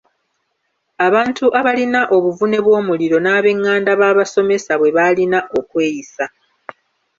Abantu 1.07 1.45
abalina 1.59 2.01
obuvune 2.15 2.57
bw’omuliro 2.65 3.17
n’ab’enganda 3.21 3.91
baabasomesa 3.99 4.71
bwe 4.79 4.93
baalina 4.95 5.39
okweyisa. 5.57 6.25